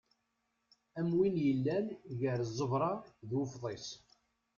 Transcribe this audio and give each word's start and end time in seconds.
Am 0.99 1.09
win 1.17 1.35
yellan 1.45 1.87
gar 2.19 2.39
ẓẓebra 2.55 2.91
d 3.29 3.31
ufḍis. 3.41 3.87